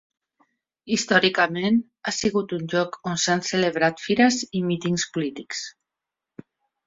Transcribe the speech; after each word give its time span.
Històricament, 0.93 1.75
ha 2.05 2.13
sigut 2.19 2.55
un 2.57 2.63
lloc 2.71 2.97
on 3.11 3.21
s'han 3.25 3.45
celebrat 3.49 4.03
fires 4.07 4.39
i 4.61 4.65
mítings 4.71 5.05
polítics. 5.19 5.61